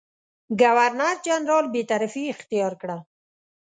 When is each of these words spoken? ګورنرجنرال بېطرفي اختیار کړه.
ګورنرجنرال 0.61 1.65
بېطرفي 1.73 2.23
اختیار 2.33 2.73
کړه. 2.81 2.97